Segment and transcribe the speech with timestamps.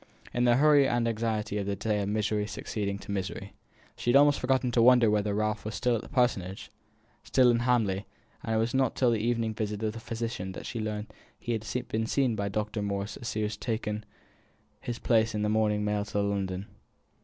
[0.33, 3.53] In the hurry and anxiety of this day of misery succeeding to misery,
[3.95, 6.71] she almost forgot to wonder whether Ralph were still at the Parsonage
[7.23, 8.07] still in Hamley;
[8.43, 11.51] it was not till the evening visit of the physician that she learnt that he
[11.51, 12.81] had been seen by Dr.
[12.81, 14.03] Moore as he was taking
[14.79, 16.65] his place in the morning mail to London.